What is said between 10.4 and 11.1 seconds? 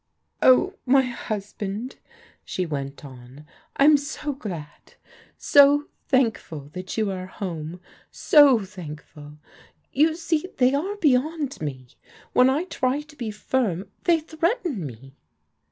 they are